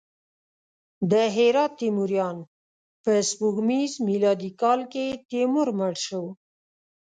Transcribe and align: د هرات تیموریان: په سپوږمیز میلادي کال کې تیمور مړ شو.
د 1.11 1.13
هرات 1.35 1.71
تیموریان: 1.81 2.37
په 3.03 3.11
سپوږمیز 3.29 3.93
میلادي 4.07 4.51
کال 4.61 4.81
کې 4.93 5.05
تیمور 5.29 5.67
مړ 5.79 5.93
شو. 6.05 6.23